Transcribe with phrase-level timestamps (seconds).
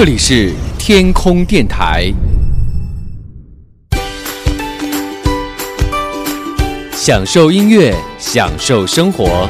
[0.00, 2.10] 这里是天空电台，
[6.94, 9.46] 享受音乐，享受生活。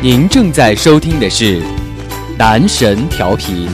[0.00, 1.60] 您正在收听的是
[2.38, 3.66] 男神调频。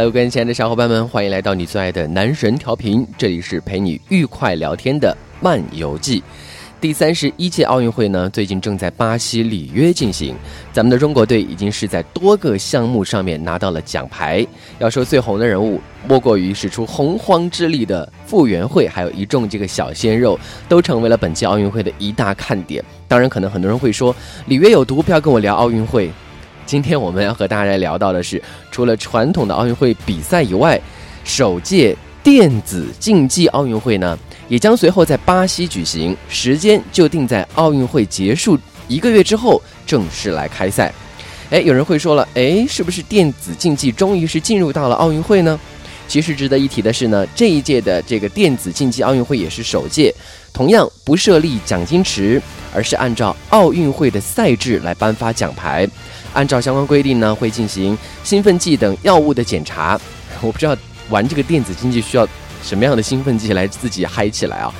[0.00, 6.22] Hello，各位亲爱的小伙伴们，欢迎来到你最爱的男神调频，这里是陪你愉快聊天的漫游记。
[6.80, 10.34] 第三十一届奥运会呢，最近正在巴西里约进行。
[10.72, 14.42] 咱们的中国队已经是在多个项目上面拿到了奖牌。
[14.78, 22.82] 要说最红的人物，莫过于使出洪荒之力的傅园慧，还有一众这个小鲜肉，都成为了本届奥运会的一大看点。
[23.06, 24.16] 当然，可能很多人会说，
[24.46, 26.10] 里约有毒，不要跟我聊奥运会。
[26.70, 28.40] 今天我们要和大家来聊到的是，
[28.70, 30.80] 除了传统的奥运会比赛以外，
[31.24, 40.94] 首届电子竞技奥运会呢，也将随后在巴西举行，时间就定在奥运会结束一个月之后正式来开赛。
[41.50, 45.58] 哎，有人会说了，哎，是不是电子竞技终于是进入到了奥运会呢？
[46.06, 50.14] 其实值得一提的是呢，这一届的这个电子竞技奥运会也是首届，
[50.52, 52.40] 同样不设立奖金池，
[52.72, 55.88] 而是按照奥运会的赛制来颁发奖牌。
[56.32, 60.00] 按照相关规定呢，会进行兴奋剂等药物的检查。
[60.40, 60.76] 我不知道
[61.08, 62.26] 玩这个电子竞技需要
[62.62, 64.72] 什么样的兴奋剂来自己嗨起来啊！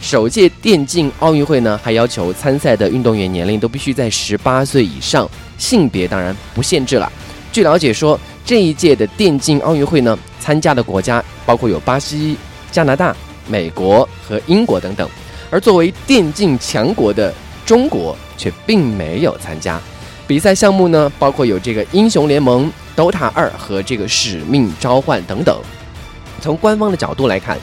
[0.00, 7.10] 首届电竞奥运会呢，还要求参赛的运动员年龄都必须在十八岁以上，性别当然不限制了。
[7.52, 12.36] 据了解说，这一届的电竞奥运会呢，参加的国家包括有巴西、
[12.70, 13.14] 加拿大、
[13.46, 15.08] 美国和英国等等，
[15.50, 17.34] 而作为电竞强国的
[17.66, 19.80] 中国却并没有参加。
[20.30, 25.60] 比赛项目呢，包括有这个英雄联盟、DOTA 二和这个使命召唤等等。
[26.40, 27.58] 从官方的角度来看，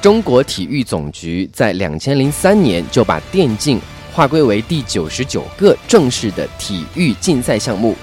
[0.00, 3.80] 中国体育总局在两千零三年就把电竞
[4.12, 7.96] 划归为第九十九个正式的体育竞赛项目，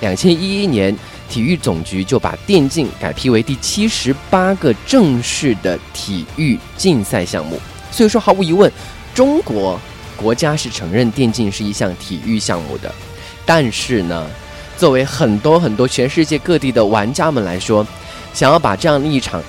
[0.00, 0.96] 两千一一年
[1.28, 7.60] 体育总局就把电竞改批为第七十八个正式的体育竞赛项目。
[7.90, 8.72] 所以说，毫无疑问，
[9.14, 9.78] 中国
[10.16, 12.90] 国家是承认电竞是一项体育项目的。
[13.46, 14.28] 但是呢，
[14.76, 17.86] 作为很多很多全世界各地的玩家们来说，
[18.34, 19.42] 想要把这样的一场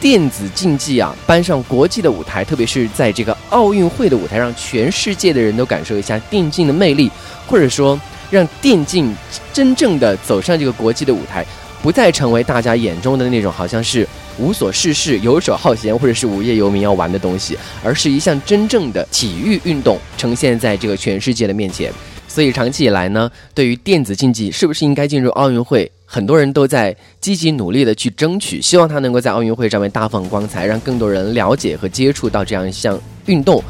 [0.00, 7.10] 电子竞技啊搬上国际的舞台，特别是在这个奥运会的舞台上，全世界的人都感受一下电竞的魅力，
[7.46, 8.00] 或者说
[8.30, 9.14] 让电竞
[9.52, 11.44] 真正的走上这个国际的舞台，
[11.82, 21.92] 不再成为大家眼中的那种好像是无所事事、游手好闲或者是无业游民要玩的东西，而是一项真正的体育运动呈现在这个全世界的面前。
[22.30, 32.96] 所以长期以来呢，对于电子竞技是不是应该进入奥运会，很多人都在积极努力的去争取，希望它能够在奥运会上面大放光彩，让更多人了解和接触到这样一项
[33.26, 33.60] 运动。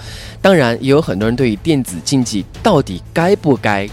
[0.43, 3.89] 当然，也有很多人对于电子竞技到底该不该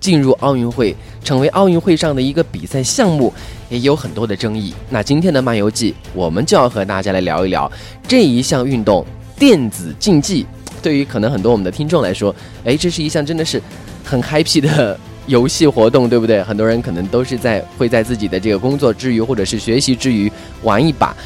[0.00, 0.92] 进入奥运会，
[1.22, 3.32] 成为奥运会上的一个比赛项目，
[3.68, 4.74] 也有很多的争议。
[4.88, 7.70] 那今天的漫游记，我们就要和大家来聊一聊
[8.08, 9.06] 这一项运动——
[9.38, 10.44] 电子竞技。
[10.82, 12.34] 对于可能很多我们的听众来说，
[12.64, 13.62] 哎，这是一项真的是。
[14.04, 16.42] 很 happy 的游戏活动，对不对？
[16.42, 20.30] 很多人可能都是在会在自己的这个工作之余，或者是学习之余
[20.62, 21.16] 玩一把。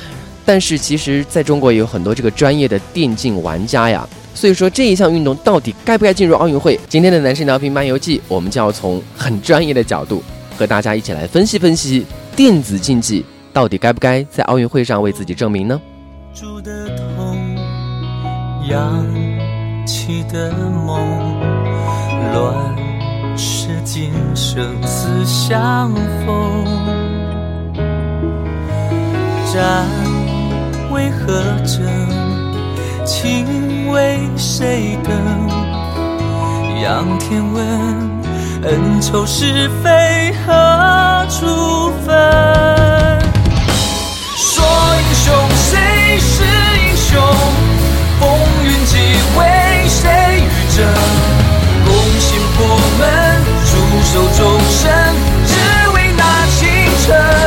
[0.44, 4.06] 但是其实在中国也有很多这个专业的电竞玩家呀。
[4.34, 6.78] 所以说这一项运动到底该不该进入奥运会？
[6.88, 10.22] 今天的男生聊屏漫游记，我们就要从很专业的角度
[10.58, 15.80] 和大家一起来分析分析电子竞技到底该不该在奥运会上为自己证明呢？
[16.34, 17.56] 住的痛，
[18.68, 19.06] 扬
[19.86, 21.43] 起的梦。
[22.34, 22.52] 乱
[23.38, 25.94] 世今生死相
[26.26, 26.64] 逢，
[29.52, 29.86] 战
[30.90, 31.80] 为何争？
[33.04, 35.14] 情为谁等？
[36.82, 37.64] 仰天问，
[38.64, 42.12] 恩仇是非何处分？
[44.34, 44.64] 说
[44.98, 47.22] 英雄谁是英雄？
[48.18, 48.28] 风
[48.64, 48.98] 云际
[49.38, 50.84] 为谁与争？
[52.56, 52.62] 我
[52.98, 53.02] 们
[53.66, 53.72] 驻
[54.04, 54.40] 守终
[54.70, 54.82] 身，
[55.46, 55.52] 只
[55.94, 56.22] 为那
[56.56, 56.58] 青
[57.04, 57.43] 春。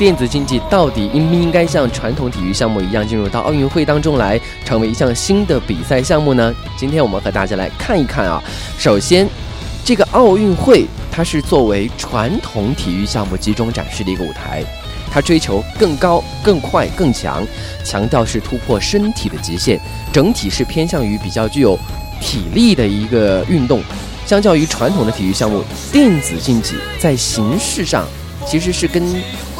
[0.00, 6.54] 电子竞技到底应不应该像传统体育项目一样进入到奥运会当中来，成为一项新的比赛项目呢？
[6.74, 8.42] 今天我们和大家来看一看啊。
[8.78, 9.28] 首先，
[9.84, 14.64] 这个奥运会它是作为传统体育项目集中展示的一个舞台，
[15.12, 17.46] 它追求更高、更快、更强，
[17.84, 19.78] 强调是突破身体的极限，
[20.10, 21.78] 整体是偏向于比较具有
[22.22, 23.82] 体力的一个运动。
[24.24, 25.62] 相较于传统的体育项目，
[25.92, 28.06] 电子竞技在形式上
[28.46, 29.04] 其实是跟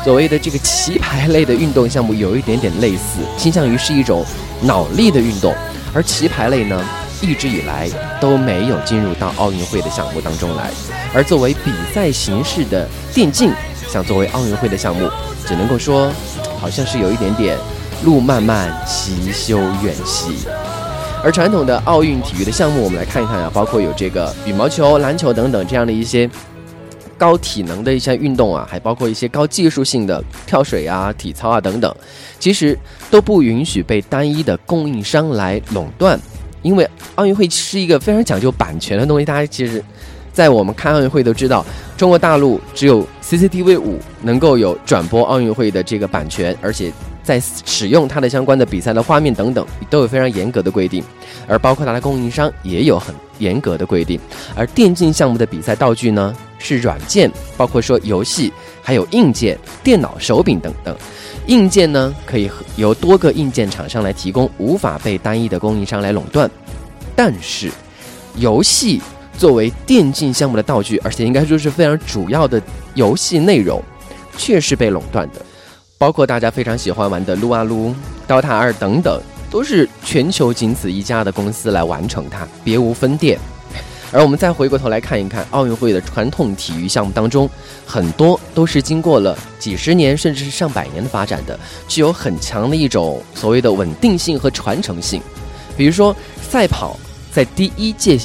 [0.02, 4.24] 所谓的这个棋牌类的运动项目有一点点类似，倾向于是一种
[4.62, 5.54] 脑力的运动，
[5.92, 6.82] 而棋牌类呢，
[7.20, 7.86] 一直以来
[8.18, 10.70] 都没有进入到奥运会的项目当中来。
[11.12, 13.52] 而作为比赛形式的电竞，
[13.92, 15.06] 想作为奥运会的项目，
[15.46, 16.10] 只能够说，
[16.58, 17.58] 好像是有一点点
[18.02, 20.34] 路漫漫其修远兮。
[21.22, 26.28] 而传统的奥运体育的项目，我们来看一看啊，包括有这个羽毛球、篮球等等这样的一些。
[27.20, 31.94] 高体能的一些运动啊，还包括一些高技术性的跳水啊、体操啊等等，
[32.38, 32.76] 其实
[33.10, 36.18] 都不允许被单一的供应商来垄断，
[36.62, 39.24] 因为奥运会是一个非常讲究版权的东西。
[39.26, 39.84] 大家其实，
[40.32, 41.62] 在我们看奥运会都知道，
[41.94, 46.90] 中国大陆只有 CCTV 五能够有转播奥运会的这个版权，而且
[47.22, 51.02] 在使用它的相关的比赛的画面等等，都有非常严格的规定，
[51.46, 54.18] 而包括它的供应商也有很严格的规定。
[54.54, 56.36] 而电竞项目的比赛道具呢？
[56.62, 58.52] 是软件，包括说游戏，
[58.82, 60.94] 还有硬件、电脑、手柄等等。
[61.46, 66.50] 硬件呢，可以由多个硬件厂商来提供，无法被单一的供应商来垄断。
[67.16, 67.70] 但是，
[68.36, 69.00] 游戏
[69.38, 72.60] 作为电竞项目的道具，而且应该说是非常主要的
[72.92, 73.82] 游戏内容，
[74.36, 75.40] 却是被垄断的。
[76.00, 77.94] 包括大家非常喜欢玩的撸啊撸、
[78.26, 79.20] 刀塔二等等，
[79.50, 83.38] 都是全球仅此一家的公司来完成它，别无分店。
[84.10, 87.46] 而我们再回过头来看一看奥运会的传统体育项目当中，
[87.84, 95.20] 很多都是经过了几十年甚至是上百年的发展的，具有很强的一种所谓的稳定性和传承性。
[95.76, 96.98] 比如说赛跑，
[97.30, 98.18] 在第一届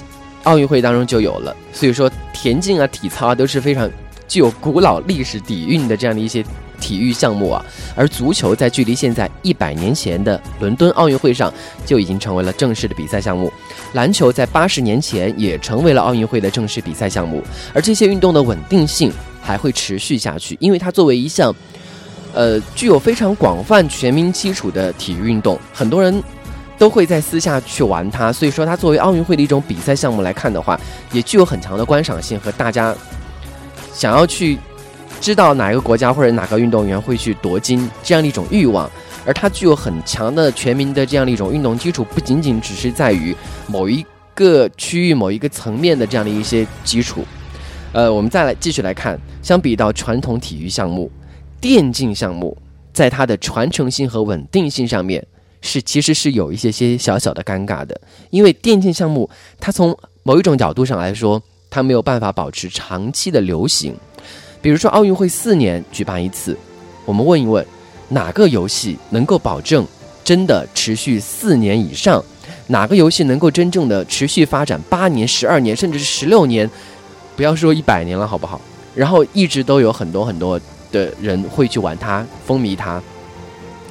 [0.44, 3.92] 奥运会当中就有了，所以说田径啊、体操啊都是非常
[4.30, 6.42] 具有古老历史底蕴的这样的一些。
[6.76, 11.52] 体育项目啊，而足球在距离现在一百年前的伦敦奥运会上
[11.86, 13.52] 就已经成为了正式的比赛项目。
[13.94, 17.42] 篮球在八十年前也成为了奥运会的正式比赛项目。
[17.74, 21.54] 而这些运动的稳定性还会持续下去，因为它作为一项，
[22.34, 26.24] 呃，具有非常广泛全民基础的体育运动，很多人
[26.78, 28.34] 都会在私下去玩它。
[28.34, 30.80] 所以说，它作为奥运会的一种比赛项目来看的话，
[31.12, 32.94] 也具有很强的观赏性和大家
[33.94, 34.58] 想要去。
[35.22, 38.90] 知道哪个国家或者哪个运动员会去夺金这样的一种欲望，
[39.26, 43.36] 而它具有很强的全民的这样的一种运动基础，不仅仅只是在于
[43.68, 44.06] 某一
[44.36, 47.26] 个区域、某一个层面的这样的一些基础。
[47.92, 51.10] 呃，我们再来继续来看，相比到传统体育项目，
[51.60, 52.56] 电竞项目
[52.94, 55.26] 在它的传承性和稳定性上面
[55.62, 59.30] 是其实是有一些些小小的尴尬的，因为电竞项目
[59.60, 63.96] 它从某一种角度上来说，它没有办法保持长期的流行。
[64.66, 66.58] 比如说奥运会四年举办一次，
[67.06, 67.64] 我们问一问，
[68.10, 69.86] 哪个游戏能够保证
[70.24, 72.24] 真的持续四年以上？
[72.66, 76.68] 哪个游戏能够真正的持续发展八年、十二年，甚至是十六年？
[77.36, 78.60] 不要说一百年了，好不好？
[78.96, 80.60] 然后一直都有很多很多
[80.92, 83.00] 的人会去玩它，风靡它。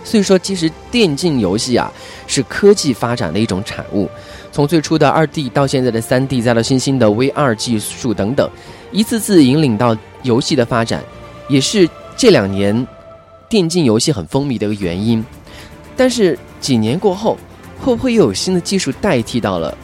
[0.03, 1.89] 所以说，其实电竞游戏啊，
[2.27, 4.11] 是科技发展的一种产物。
[4.55, 8.49] 从最初的二 D 到现在的三 D，再到新兴的 VR 技术等等，
[8.93, 9.95] 一次次引领到。
[10.23, 11.05] 游戏的发展，
[11.49, 12.87] 也是这两年
[13.47, 15.23] 电竞游戏很风靡的一个原因。
[15.95, 17.37] 但是几年过后，
[17.79, 19.77] 会不会又有新的技术代替到了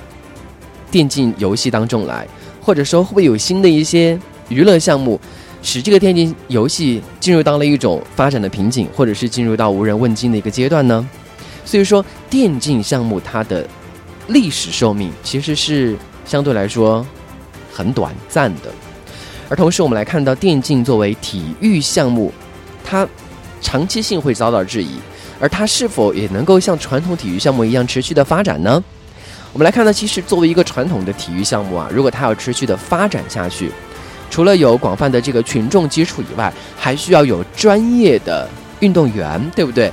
[0.90, 2.26] 电竞游戏当中来？
[2.58, 5.20] 或者说，会不会有新的一些娱乐项目
[5.62, 11.06] 使这个电竞游戏进入到了一种发展的瓶颈，或者是进入到无人问津的一个阶段呢？
[11.66, 13.68] 所以说，电竞项目它的
[14.30, 17.04] 历史寿命其实是相对来说
[17.72, 18.70] 很短暂的。
[19.48, 22.32] 而同时，我们来看到电竞作为体育项目，
[22.84, 23.06] 它
[23.60, 24.98] 长期性会遭到质疑，
[25.40, 28.82] 而它是否也能够像传统体育项目一样持续的发展呢？
[29.52, 33.72] 我们来看到，其实作为一个传统的体育项目啊，如果它要持续的发展下去，
[34.30, 39.90] 除了有广泛的这个群众基础以外，还需要有专业的运动员，对不对？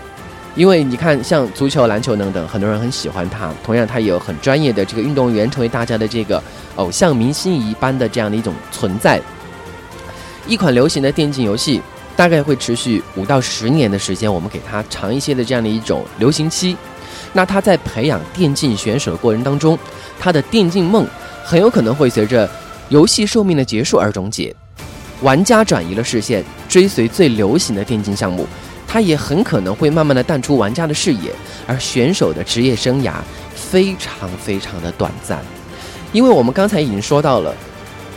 [0.58, 6.42] 因为你看，像足球、篮球等等，很多人很喜欢它，同样它也有很专业的这个运动员，成为大家的这个
[6.78, 9.22] 偶像明星一般的这样的一种存在。
[10.48, 11.80] 一款流行的电竞游戏
[12.16, 16.76] 大概会持续五到十年的时间，我们给它长一些的这样的一种流行期。
[17.34, 19.78] 那它在培养电竞选手的过程当中，
[20.20, 21.06] 它的电竞梦
[21.44, 22.50] 很有可能会随着
[22.90, 24.56] 游戏寿命的结束而终结。
[25.22, 28.48] 玩家转移了视线，追随最流行的电竞项目，
[28.88, 31.32] 他也很可能会慢慢的淡出玩家的视野，
[31.68, 33.16] 而选手的职业生涯
[33.54, 35.40] 非常非常的短暂。
[36.14, 37.54] 因为我们刚才已经说到了。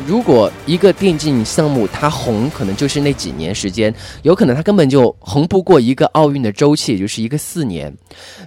[0.06, 7.94] 如果一个电竞项目它红，可能就是那几年时间，有可能它根本就红不过一个奥运的周期，也就是一个四年。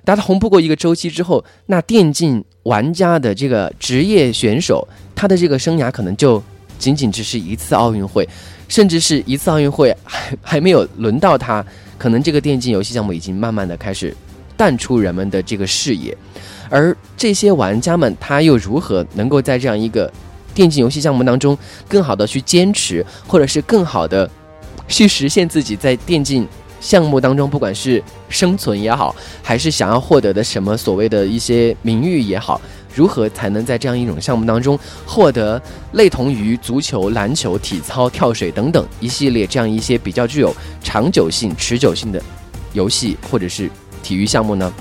[0.04, 6.42] 当它红不过一个周期之后，那电竞玩家的这个职业选手，他的这个生涯可能就
[6.80, 8.28] 仅仅只是一次奥运会，
[8.68, 11.64] 甚至是一次奥运会还还没有轮到他，
[12.04, 14.14] 可能这个电竞游戏项目已经慢慢的开始
[14.58, 16.14] 淡出人们的这个视野。
[16.70, 20.12] 而这些玩家们，他又如何能够在这样一个？
[20.54, 21.58] 电竞游戏项目当中，
[21.88, 24.30] 更好的去坚持，或者是更好的
[24.86, 26.46] 去实现自己在电竞
[26.82, 32.60] 项目当中，不管是生存也好，还是想要获得的什么所谓的一些名誉也好，
[32.94, 35.62] 如何才能在这样一种项目当中获得
[35.94, 42.22] 类同于足球、篮球、体操、跳水等等一系列这样一些比较具有长久性、持久性的
[42.74, 43.70] 游戏或者是
[44.02, 44.72] 体育项目呢？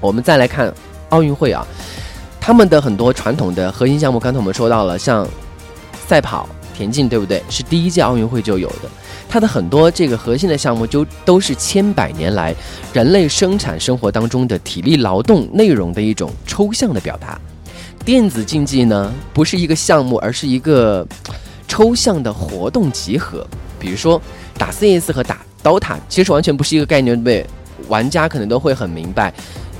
[0.00, 0.72] 我们再来看
[1.10, 1.66] 奥运会啊。
[2.40, 5.26] 他们的很多传统的核心项目，刚才我们说到了，像
[6.06, 7.42] 赛跑、田径，对不对？
[7.50, 8.88] 是第一届奥运会就有的。
[9.28, 12.54] 它的很多这个核心的项目，就都是千百年来
[12.92, 17.38] 人类生产生活当中的体力劳动内容的一种抽象的表达。
[18.04, 21.06] 电子竞技呢，不是一个项目，而是一个
[21.66, 23.46] 抽象的活动集合。
[23.78, 24.20] 比如说
[24.56, 27.44] 打 CS 和打 DOTA，其实完全不是一个概念，对？
[27.88, 29.32] 玩家可能都会很明白。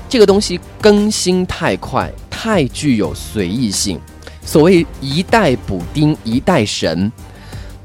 [0.07, 3.99] 这个东西更新太快，太具有随意性。
[4.45, 7.11] 所谓一代补丁，一代神，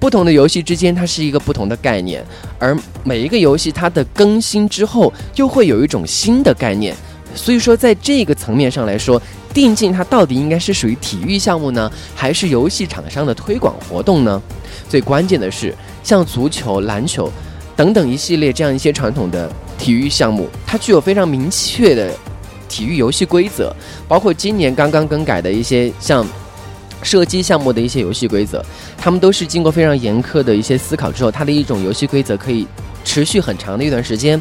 [0.02, 2.26] 不同的游戏之间它是一个不同的概念，
[2.58, 6.92] 而每一个游戏它的更新之后又会有一种新的概念。
[7.36, 9.22] 所以说，在这个层面上来说，
[9.54, 14.42] 电竞它到底应该是属于体育项目呢，还是游戏厂商的推广活动呢？
[14.88, 17.30] 最关键的是，像足球、篮球
[17.76, 19.48] 等等一系列这样一些传统的。
[19.78, 22.12] 体育项目它具有非常明确的
[22.68, 23.72] 体育游戏规则，
[24.08, 26.26] 包括今年刚刚更改的一些像
[27.02, 28.64] 射击项目的一些游戏规则，
[28.96, 32.66] 他们都是经过非常严苛的一些思考之后，它的一种游戏规则可以
[33.04, 34.40] 持续很长的一段时间。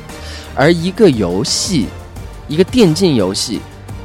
[0.56, 1.88] 而一个游戏，
[2.48, 3.60] 一个电竞游戏，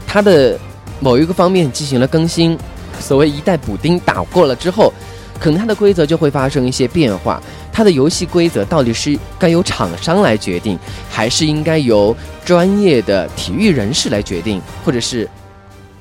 [0.07, 0.59] 它的
[1.01, 2.57] 某一个方面进行了更新，
[2.99, 4.93] 所谓一代补丁打过了之后，
[5.39, 7.43] 可能它的规则就会发生一些变化。
[7.73, 10.79] 它的游戏规则到底是该由厂商来决定，
[11.11, 15.29] 还是应该由专业的体育人士来决定，或者是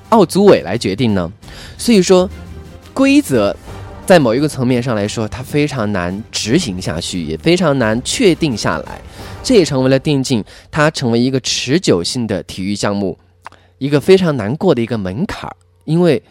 [0.08, 1.30] 奥组委来决定呢？
[1.78, 2.30] 所以说，
[2.96, 3.56] 规则
[4.06, 9.02] 在某一个层面上来说，它非常难执行下去，也非常难确定下来。
[9.44, 13.20] 这也成为了电竞它成为一个持久性的体育项目
[13.78, 16.24] 一个非常难过的一个门槛儿，因为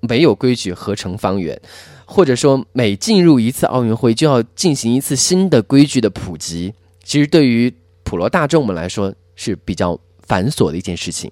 [0.00, 1.60] 没有规矩何成方圆。
[2.06, 6.72] 或者说，每进入一次奥运会，就要进行一次新的规矩的普及。
[7.04, 7.70] 其实，对于
[8.02, 11.30] 普罗大众们来说是比较繁琐的一件事情。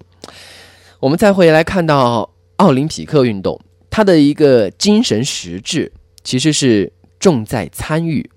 [0.99, 3.59] 我们再回来看到奥林匹克运动，
[3.97, 5.91] 它的一个精神实质
[6.23, 8.29] 其实是重在参与，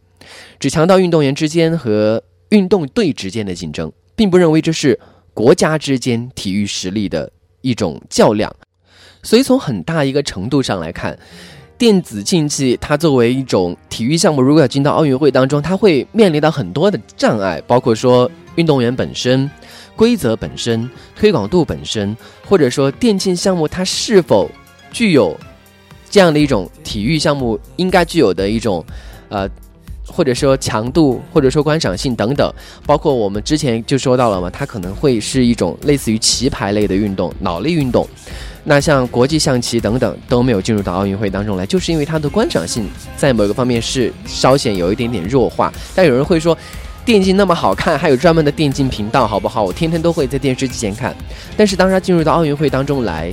[0.58, 4.98] 只强调运动员之间和运动队之间的竞争，并不认为这是
[5.34, 8.50] 国家之间体育实力的一种较量。
[9.22, 11.18] 所以，从很大一个程度上来看。
[11.76, 19.50] 电子竞技，它作为一种体育项目，如果要进到奥运会当中，它会面临到很多的障碍，包括说运动员本身、
[19.94, 24.50] 规则本身、推广度本身，或者说电竞项目它是否
[24.90, 25.38] 具有
[26.10, 28.84] 这样的一种体育项目应该具有的一种
[29.28, 29.48] 呃
[30.04, 32.52] 或者说强度，或者说观赏性等等，
[32.84, 38.06] 包括我们之前就说到了嘛，它可能会是一种类似于棋牌类的运动、脑力运动。
[38.64, 42.86] 那像国际象棋等等都没有进入到奥运会当中来，就是因为它的观赏性
[43.16, 45.72] 在某一个方面是稍显有一点点弱化。
[45.94, 46.58] 但有人会说，
[47.04, 49.62] 电竞那么好看，还有专门的电竞频道，好不好？
[49.62, 51.14] 我天天都会在电视机前看。
[51.56, 53.32] 但是当它进入到奥运会当中来，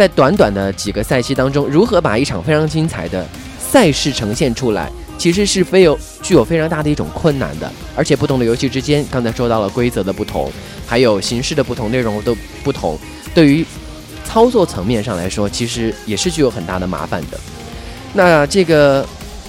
[0.00, 3.28] 在短短的几个赛期当中，如何把一场非常精彩的
[3.58, 4.90] 赛事呈现出来？
[5.18, 10.50] 其实是非有具有非常大的一种困难的，而且不同的游戏之间，刚才说到了规则的不同，
[10.86, 12.98] 还有形式的不同，内容的不同，
[13.34, 13.62] 对于
[14.24, 17.38] 操作层面上来说，其实也是具有很大的麻烦的。
[18.14, 19.06] 那这个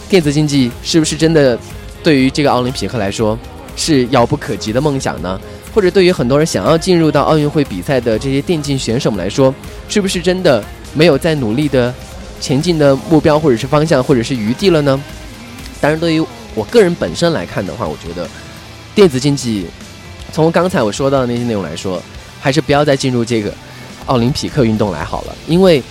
[0.09, 1.57] 电子竞技是不是真的
[2.03, 3.39] 对于这个奥林匹克来说
[3.77, 5.39] 是遥不可及的梦想呢？
[5.73, 9.53] 或者对于很多人想要进入到奥运会比赛的这些电竞选手们来说，
[9.87, 10.63] 是不是真的
[10.93, 11.93] 没有在努力的
[12.39, 15.01] 前进的目标，或者是方向，或者是余地了呢？
[15.79, 18.29] 当然，对于我个人本身来看的话，我觉得
[18.93, 19.65] 电子竞技
[20.31, 22.01] 从刚才我说到的那些内容来说，
[22.39, 23.53] 还是不要再进入这个
[24.07, 25.81] 奥林匹克运动来好了，因为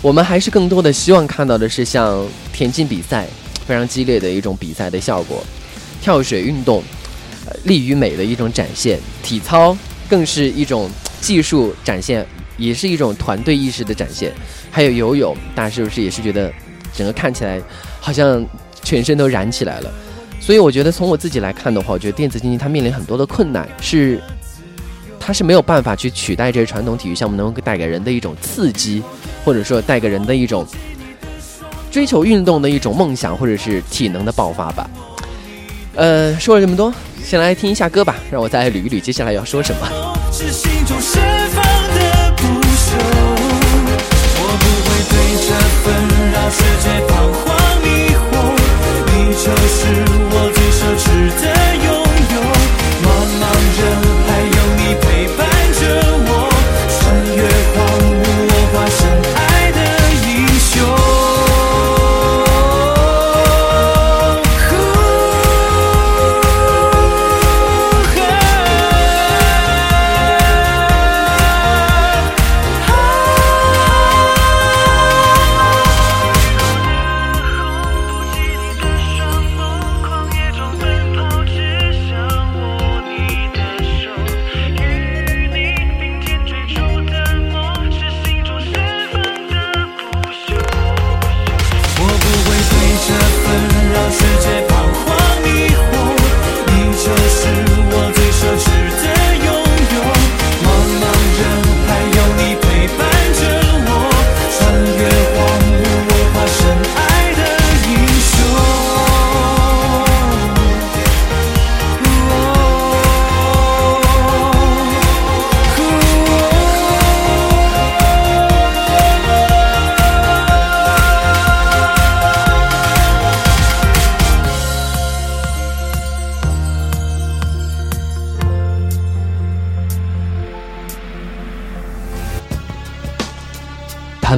[0.00, 3.26] 我们还是更多的希望看到的是像田径比赛
[3.66, 5.44] 非常激烈的一种比赛的效果，
[6.00, 6.82] 跳水运动
[7.64, 9.76] 力与美的一种展现，体操
[10.08, 14.32] 更是一种技术展现，也是一种团队意识的展现，
[14.70, 16.52] 还有游泳，大家是不是也是觉得
[16.94, 17.60] 整个看起来
[18.00, 18.44] 好像？
[18.82, 19.92] 全身都燃起来了，
[20.40, 24.18] 所以我觉得从我自己来看的话，我觉得电子竞技它面临很多的困难，是
[25.20, 29.02] 它是没有办法去取代这些传统体育项目能够带给人的一种刺激，
[29.44, 30.66] 或者说带给人的一种
[31.90, 34.88] 追求运动的一种梦想，或者是体能的爆发吧。
[35.94, 36.92] 呃，说了这么多，
[37.24, 39.88] 先来听一下歌吧，让我再捋一捋接下来要说什么。
[46.52, 47.46] 世界彷徨
[47.80, 48.20] 迷惑，
[49.06, 49.78] 你就是
[50.32, 51.04] 我最奢侈
[51.40, 51.44] 的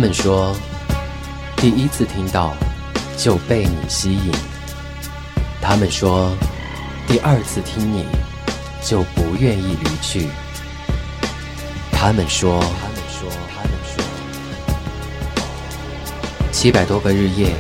[0.02, 0.52] 他们说，
[1.58, 2.56] 第一次听到
[3.16, 4.32] 就被你吸引。
[5.60, 6.36] 他们说，
[7.06, 8.04] 第二次听你
[8.84, 10.26] 就不愿意离去。
[11.92, 14.02] 他们说，他们说，他们说，
[16.50, 17.54] 七百多个日夜，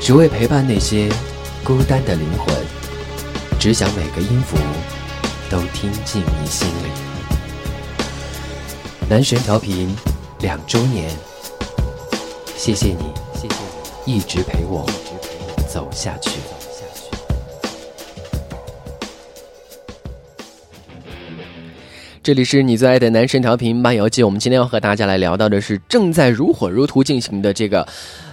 [0.00, 1.08] 只为陪伴那些
[1.62, 2.52] 孤单的灵魂，
[3.60, 4.56] 只想每个音符
[5.48, 6.90] 都听进你心里。
[9.08, 9.96] 男神调频
[10.40, 11.08] 两周年。
[12.64, 13.54] 谢谢你，谢谢
[14.06, 14.88] 你一直陪我
[15.68, 16.30] 走下去。
[22.22, 27.84] 这里是你最爱的男神调频漫游记，我们今天要和大家来聊到的是正在如火如荼进行的这个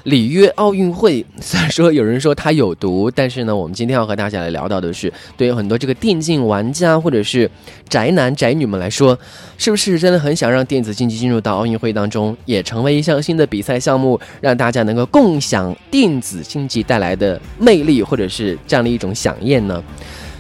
[0.04, 1.26] 里约奥运会。
[1.42, 7.50] 虽然说有人说它有毒，但是呢，我们今天要和大家来聊到的是，对于很多这个电竞玩家或者是
[7.90, 9.18] 宅男宅女们来说，
[9.58, 19.84] 是不是真的很想让电子竞技进入到奥运会当中，也成为一项新的比赛项目，让大家能够共享电子竞技带来的魅力，或者是这样的一种响应呢？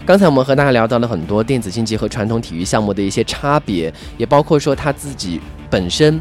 [0.05, 6.19] 刚才我们和大家聊到了很多电子竞技和传统体育项目的一些差别，也包括说它自己本身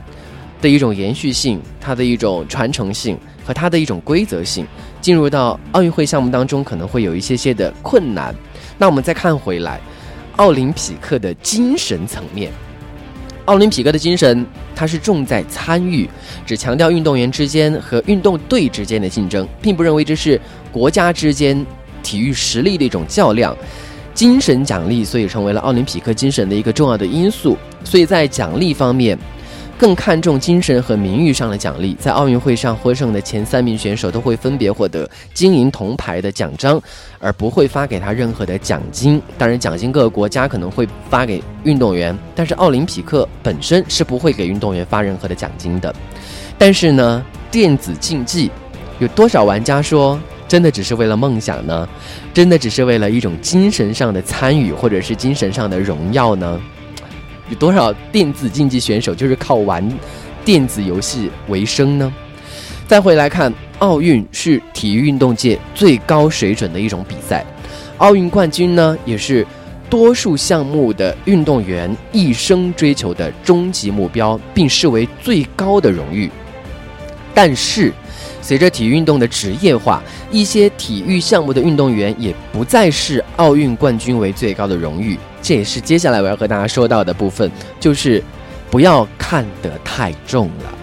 [0.61, 4.67] 的一种延续性、它的一种传承性和它的一种规则性。
[5.01, 8.35] 进入到奥运会项目当中，可能会有一些些的困难。
[8.77, 9.81] 那我们再看回来，
[10.37, 12.53] 奥林匹克的精神层面，
[13.47, 16.07] 奥林匹克的精神，它是重在参与，
[16.45, 20.39] 只强调运动员之间和运动队之间的竞争，并不认为这是
[20.71, 21.65] 国家之间。
[22.03, 23.57] 体育实力的一种较量，
[24.15, 27.57] 精神奖励所以成为了奥林匹克精神的一个重要的因素。
[27.85, 29.17] 所以在奖励方面，
[29.79, 31.97] 更看重精神和名誉上的奖励。
[32.01, 36.83] 在奥运会上获胜的前三名选手都会分别获得金银铜牌的奖章，
[37.21, 39.23] 而不会发给他任何的奖金。
[39.39, 45.95] 当然，奖金各个国家可能会发给运动员，但是奥林匹克本身是不会给运动员发任何的奖金的。
[46.59, 48.51] 但是呢，电子竞技
[48.99, 51.87] 有多少玩家说真的只是为了梦想呢？
[52.33, 56.61] 真的只是为了一种精神上的参与，或者是精神上的荣耀呢？
[57.51, 59.87] 有多少电子竞技选手就是靠玩
[60.45, 62.13] 电子游戏为生呢？
[62.87, 67.45] 再回来看，奥运是体育运动界最高水准的一种比赛，
[67.99, 69.47] 奥运冠军呢，也是
[69.91, 76.31] 多数项目的运动员一生追求的终极目标，并视为最高的荣誉。
[77.35, 77.93] 但是，
[78.49, 85.19] 随着体育运动的职业化，一些体育项目的运动员也不再视奥运冠军为最高的荣誉。
[85.43, 88.25] 这也是接下来我要和大家说到的部分，就是
[88.71, 90.79] 不要看得太重了。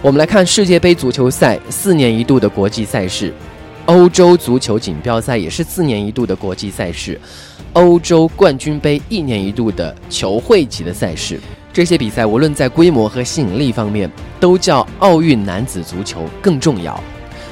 [0.00, 3.32] 我们来看世界杯足球赛，四年一度的国际赛事；
[3.86, 7.18] 欧洲足球锦标赛也是四年一度的国际赛事；
[7.72, 11.40] 欧洲冠军杯一年一度的球会级的赛事。
[11.72, 16.98] 这些比赛无论在规模和吸引力方面，都较奥运男子足球更重要。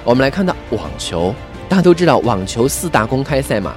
[0.04, 1.35] 我们来看到网球，
[1.68, 3.74] 大家都知道网球四大公开赛嘛，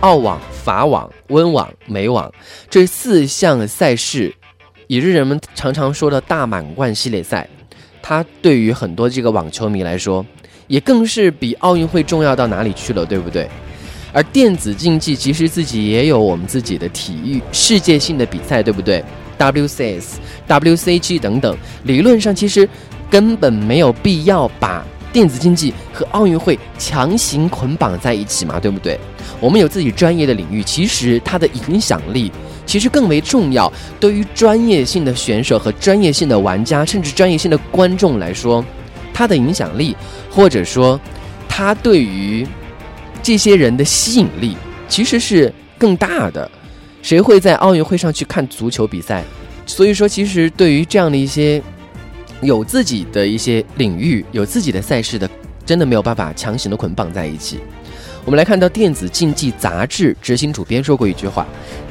[0.00, 0.40] 澳网。
[0.64, 2.32] 法网、温网、美网
[2.70, 4.34] 这四项赛事，
[4.86, 7.46] 也是人们常常说的大满贯系列赛。
[8.00, 10.24] 它对于很多这个网球迷来说，
[10.66, 13.46] 也更是比奥运会重要到哪里去了，对不对？
[14.10, 19.04] 而电子竞技其实自己也有我们自己的体育世界性的比赛，对不对
[19.38, 20.04] ？WCS、
[20.48, 22.68] WCG 等等，理论上其实
[23.10, 24.84] 根本没有必要把。
[25.12, 28.98] 电子竞技和奥运会强行捆绑在一起嘛，对不对？
[29.38, 32.32] 我们有自己专业的领域，其实它的影响力
[32.66, 33.72] 其实更为重要。
[34.00, 38.64] 对于专业性的选手和专业性的玩家，甚至专业性的观众来说，
[39.12, 39.96] 它的影响力，
[40.28, 41.00] 或者说
[41.48, 42.44] 它对于
[43.22, 44.56] 这些人的吸引力，
[44.88, 46.50] 其实是更大的。
[47.04, 49.22] 谁会在奥运会上去看足球比赛？
[49.66, 51.62] 所以说，其实对于这样的一些。
[52.42, 55.26] 有自己的一些领域，有自己的赛事的，
[55.64, 57.58] 真的没有办法强行的捆绑在一起。
[58.22, 61.46] 我们来看到电子竞技杂志执行主编说过一句话：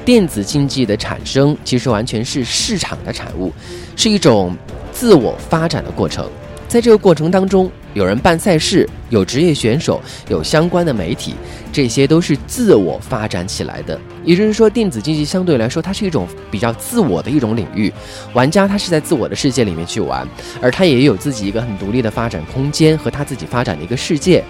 [0.06, 3.52] 电子竞技的产生其实完全是市场的产物，
[3.96, 4.56] 是一种
[4.92, 6.30] 自我发展的过程。
[6.74, 11.36] 在这个过程当中，有人办赛事，有职业选手，有相关的媒体，
[11.72, 13.96] 这些都是自我发展起来的。
[14.24, 17.94] 也就是说，电子竞技相对来说，它是一种比较自我的一种领域，
[18.34, 20.28] 玩家他是在自我的世界里面去玩，
[20.60, 24.44] 而他也有自己一个很独立的发展空间和他自己发展的一个世界。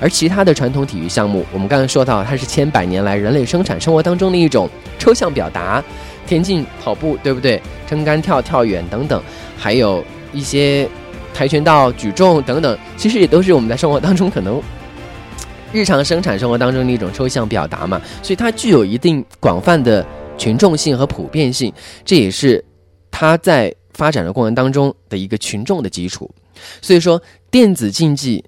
[0.00, 5.80] 而其他的传统体育项目，我们刚才说到，它是千百年来人类生产生活当中的一种抽象表达，
[6.26, 7.62] 田径、跑步，对不对？
[7.88, 9.22] 撑杆跳、跳远等等，
[9.56, 10.88] 还有一些。
[11.34, 14.60] 跆拳道、举重等等，其实也都是我们在生活当中可能
[15.72, 20.04] 日常生产生活当中的一种抽象表达嘛，所以它具有一定广泛的
[20.36, 21.72] 群众性和普遍性，
[22.04, 22.64] 这也是
[23.10, 26.28] 它在发展的过程当中的一个群众的基础。
[26.80, 28.42] 所以说，电子竞技，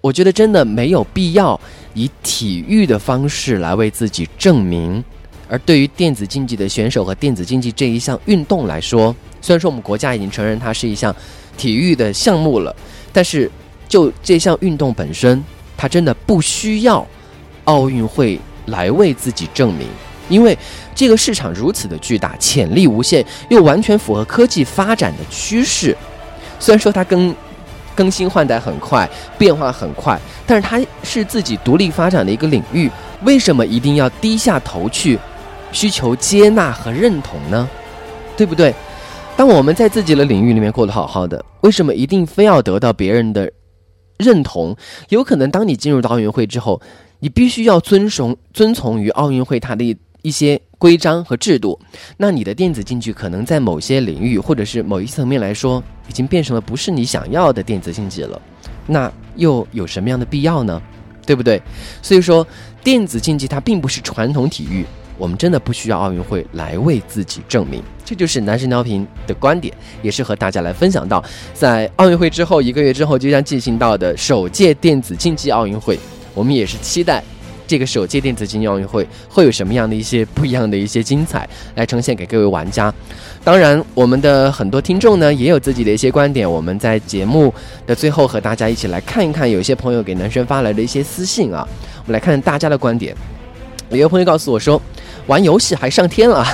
[0.00, 1.58] 我觉得真的没有必要
[1.94, 5.02] 以体育的方式来为自己证明。
[5.48, 11.14] 而对于电子竞技的选手和电子竞技这一项运动来说，虽然说我们国家已经承认它是一项。
[11.60, 12.74] 体育的项目了，
[13.12, 13.50] 但是
[13.86, 15.44] 就这项运动本身，
[15.76, 17.06] 它真的不需要
[17.64, 19.86] 奥运会来为自己证明，
[20.30, 20.56] 因为
[20.94, 25.94] 这个市场如此的巨大，潜力无限，又完全符合科技发展的趋势。
[26.58, 27.34] 虽然说它更
[27.94, 32.90] 更新换代很快，变化很快，但是它是自己独立发展的一个领域，
[33.24, 35.18] 为什么一定要低下头去
[35.72, 37.68] 需求接纳和认同呢？
[38.34, 38.74] 对不对？
[39.40, 43.50] 当我们在自己的领域里面过得好好的，为什么一定非要得到别人的
[44.18, 44.76] 认同？
[45.08, 46.78] 有可能当你进入到奥运会之后，
[47.20, 51.80] 你必须要遵从遵从于奥运会它的一一些规章和制度。
[52.18, 58.38] 那你的电子竞技可能在某些领域或者是某一层面来说，已经变成了不是你想要的电子竞技了。
[58.86, 60.82] 那又有什么样的必要呢？
[61.24, 61.62] 对不对？
[62.02, 62.46] 所以说，
[62.84, 64.84] 电子竞技它并不是传统体育。
[65.20, 75.98] 我们真的不需要奥运会来为自己证明，这就是男神调频的观点，也是和大家来分享到，在奥运会之后一个月之后即将进行到的首届电子竞技奥运会，
[76.32, 77.22] 我们也是期待
[77.66, 82.92] 这个首届电子竞技奥运会会有什么样的一些不一样的一些精彩来呈现给各位玩家。
[83.44, 87.52] 当然，我们的很多听众呢也有自己的一些观点，我们在节目
[87.86, 91.68] 的最后和大家一起来看一看，有一些朋友给男生发来的一些私信啊，
[92.06, 93.14] 我们来看大家的观点。
[93.90, 94.80] 有一个朋友告诉我说，
[95.30, 96.44] 玩游戏还上天了。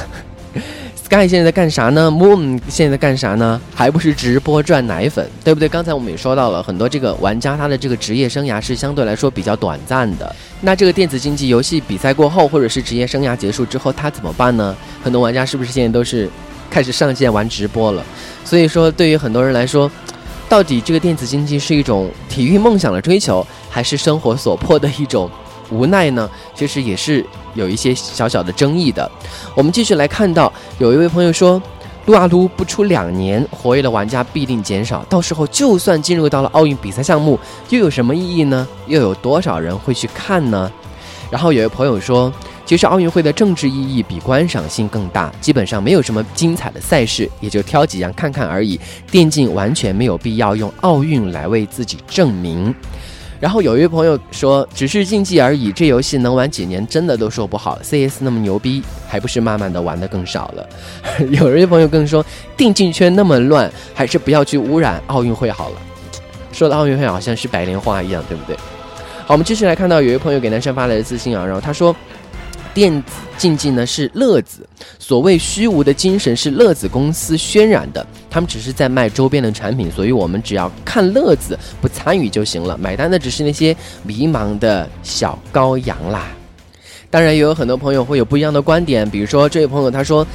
[1.02, 3.58] Sky 现在在干啥呢？Moon 现在在干啥呢？
[3.74, 5.66] 还不是直播赚奶粉，对不对？
[5.66, 10.36] 刚才我们也说到了很多这个玩家，他的这个职业生涯是相对来说比较短暂的。
[10.60, 14.76] 那这个电子竞技游戏比赛过后，或者是职业生涯结束之后，他怎么办呢？
[15.02, 16.28] 很多玩家是不是现在都是
[16.68, 18.04] 开始上线玩直播了？
[18.44, 19.90] 所以说，对于很多人来说，
[20.50, 25.30] 到底这个电子竞技是一种体育梦想的追求，还是生活所迫的一种？
[25.70, 27.24] 无奈呢，其实也是
[27.54, 29.10] 有一些小小的争议的。
[29.54, 31.60] 我们继续来看到，有一位朋友说，
[32.06, 37.38] 撸啊撸不出两年，活跃的玩家必定减少，到时候就算进入到了奥运比赛项目，
[37.70, 38.66] 又有什么意义呢？
[38.86, 40.70] 又有多少人会去看呢？
[41.30, 42.32] 然后有位朋友说，
[42.64, 48.78] 其实奥运会的政治意义比观赏性更大，基本上没有什么精彩的赛事，也就挑几样看看而已。
[49.10, 52.72] 电竞完全没有必要用奥运来为自己证明。
[53.40, 57.78] 然后有一位朋友说，只是竞技而已，这游戏能玩几年，真的都说不好。
[57.82, 60.68] CS 那么牛逼，还不是慢慢的玩的更少了。
[61.30, 62.24] 有一位朋友更说，
[62.56, 65.76] 电竞圈那么乱，还是不要去污染奥运会好了。
[66.52, 68.56] 说的奥运会好像是白莲花一样，对不对？
[69.26, 71.94] 好，我们继续来看到有一位朋友给男生发来的私信啊，然后他说。
[72.76, 86.28] 电子竞技呢是乐子，所谓虚无的精神是乐子公司渲染的，他们只是在卖周边的产品，所以我们只要看乐子，不参与就行了，买单的只是那些迷茫的小羔羊啦。
[87.08, 90.26] 当然，也有很多朋友会有不一样的观点，比如说这位朋友他说，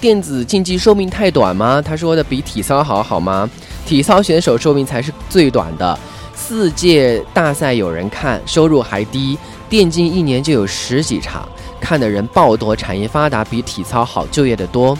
[0.00, 1.80] 电子竞技寿命太短吗？
[1.80, 3.48] 他说的比体操好好吗？
[3.86, 5.96] 体操选手寿命才是最短的，
[6.34, 9.38] 四届大赛有人看，收入还低，
[9.68, 11.48] 电竞一年就有十几场。
[11.80, 14.96] 看的人爆多，产业发达，比体操好就业的多。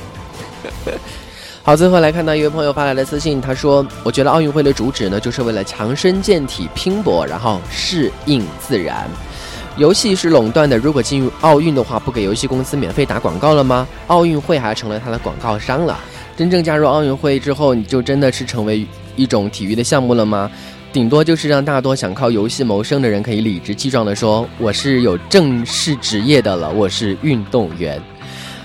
[1.63, 9.07] 好，最后来看到一位朋友发来的私信，他说：“我觉得奥运会的主旨呢，就是为了强身健体、拼搏，然后适应自然。
[9.77, 13.87] 游戏是垄断的，如果进入奥运的话，不给游戏公司免费打广告了吗？
[14.07, 15.99] 奥运会还成了他的广告商了。
[16.37, 20.51] 真正加入奥运会之后，你就真的是成为一种体育的项目了吗？”
[20.91, 28.01] 顶多就是让大多想靠游戏谋生的人可以理直气壮地说：“我是有正式职业的了，我是运动员。”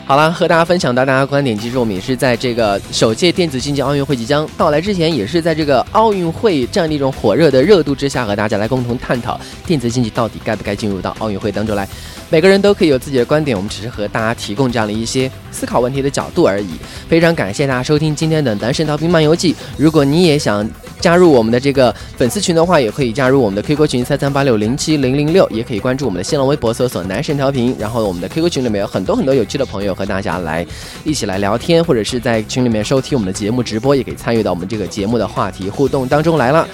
[0.05, 11.88] 好了，和大家分享到大家观点，其实我们也是在这个首届电子竞技奥运会即将到来之前，也是在这个奥运会这样的一种火热的热度之下，和大家来共同探讨电子竞技到底该不该进入到奥运会当中来。
[12.29, 16.71] 每个人都可以有自己的观点，我们只是和大家提供这样的一些思考问题的角度而已。
[17.07, 19.53] 非常感谢大家收听今天的《男神逃兵漫游记》。
[19.77, 20.67] 如果你也想
[21.04, 27.76] 加入我们的这个粉丝群的话，也可以加入我们的 QQ 群三三八六零七零零六，也可以关注我们的新浪微博搜索“男神调频”。
[27.80, 29.94] 然后我们的 QQ 群里面有很多很多有趣的朋友。
[29.94, 30.66] 和大家来
[31.04, 36.68] 一起来聊天，或者是在群里面收听我们的节目直播，也可以参与到我们这个节目的话题互动当中来了。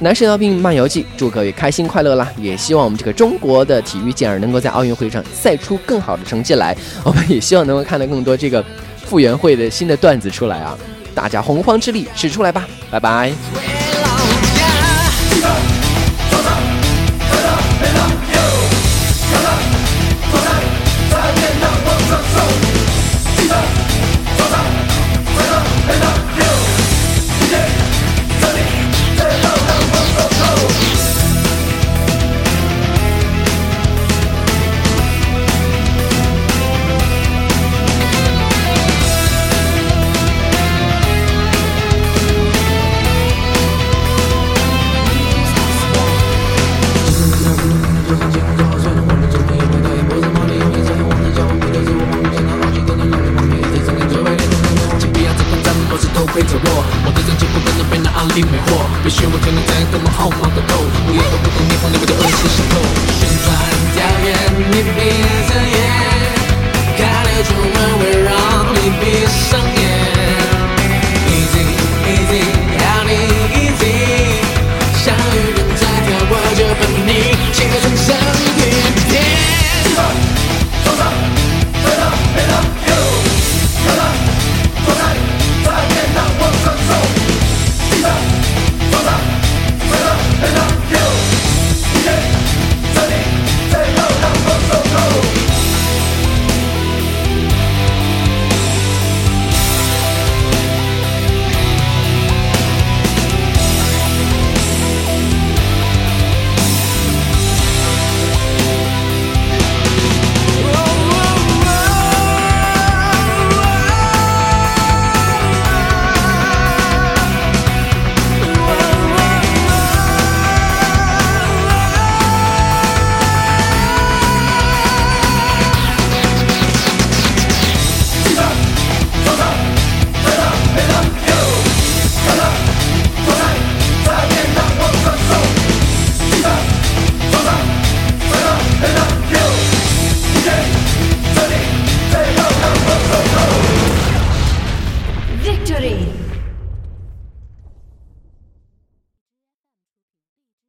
[0.00, 2.30] 男神要病漫游记，祝各位开心快乐啦！
[2.36, 6.76] 也希望我们这个中国的体育健儿能够在奥运会上赛出更好的成绩来。
[7.02, 8.62] 我们也希望能够看到更多这个
[9.06, 10.76] 复原会的新的段子出来啊！
[11.16, 12.68] 大家洪荒之力使出来吧！
[12.90, 13.32] 拜拜。